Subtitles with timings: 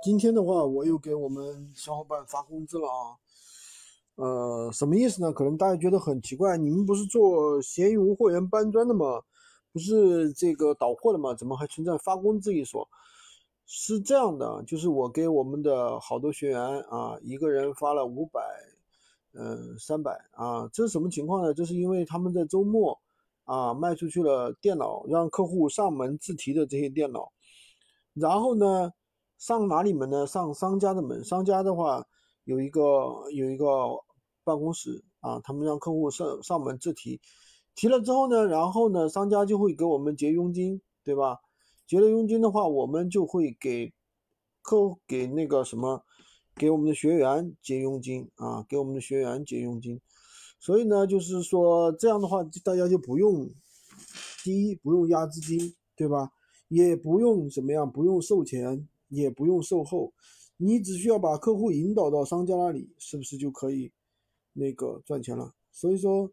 [0.00, 3.18] 今天的话，我又给我们小伙伴发工资了啊。
[4.14, 5.32] 呃，什么意思呢？
[5.32, 9.20] 可能大家觉得很奇怪，你们不是做闲鱼无货源搬砖的吗？
[9.72, 11.34] 不是这个倒货的吗？
[11.34, 12.88] 怎么还存在发工资一说？
[13.66, 18.40] 是这样的，就是我给我们的好多学员啊，一个人发了五百，
[19.32, 21.52] 嗯，三百啊，这是什么情况呢？
[21.52, 22.96] 这是因为他们在周末
[23.44, 27.32] 啊卖出去了电脑，让客户上门自提的这些电脑，
[28.14, 28.92] 然后呢？
[29.38, 30.26] 上哪里门呢？
[30.26, 31.24] 上商家的门。
[31.24, 32.04] 商家的话
[32.44, 32.82] 有一个
[33.32, 33.66] 有一个
[34.44, 37.20] 办公室啊，他们让客户上上门自提，
[37.74, 41.38] 提了之后呢，然后呢，商家就会给我们结佣金，对吧？
[41.86, 43.92] 结了佣金的话，我们就会给
[44.60, 46.02] 客户给那个什么，
[46.54, 50.00] 给我们的学员结佣金啊，给我们的学员结佣金。
[50.60, 53.48] 所以呢，就是说这样的话，大家就不用
[54.42, 56.32] 第一不用压资金，对吧？
[56.68, 58.88] 也不用怎么样，不用售前。
[59.08, 60.12] 也不用售后，
[60.56, 63.92] 你只需要把客户引导到商家那里，是不是就可以
[64.52, 65.54] 那个赚钱了？
[65.70, 66.30] 所以说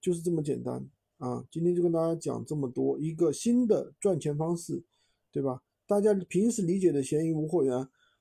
[0.00, 1.44] 就是这么简单啊！
[1.50, 4.82] 今天就跟大家讲这么多，一个新的赚钱方式，
[5.30, 5.62] 对吧？
[5.86, 7.76] 大家平时理解的闲鱼无货源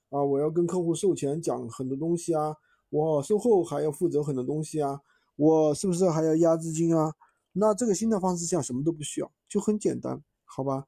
[0.09, 2.55] 啊，我要跟客户售前讲很多东西啊，
[2.89, 5.01] 我售后还要负责很多东西啊，
[5.37, 7.13] 我是不是还要压资金啊？
[7.53, 10.87] 那这个新的方式下什么都不需要，就很简单，好吧？